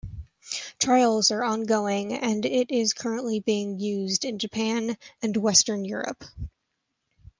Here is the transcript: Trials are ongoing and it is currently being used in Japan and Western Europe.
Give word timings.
Trials 0.79 1.29
are 1.29 1.43
ongoing 1.43 2.13
and 2.13 2.43
it 2.43 2.71
is 2.71 2.91
currently 2.91 3.39
being 3.39 3.77
used 3.79 4.25
in 4.25 4.39
Japan 4.39 4.97
and 5.21 5.37
Western 5.37 5.85
Europe. 5.85 6.23